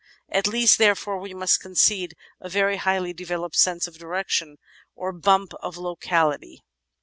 [0.29, 4.57] At least, therefore, we must concede a very highly developed "sense of direction"
[4.95, 6.63] or "bump of locality."